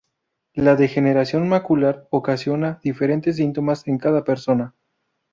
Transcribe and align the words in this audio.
La 0.55 0.73
degeneración 0.75 1.47
macular 1.47 2.07
ocasiona 2.09 2.79
diferentes 2.83 3.35
síntomas 3.35 3.87
en 3.87 3.99
cada 3.99 4.23
persona. 4.23 4.73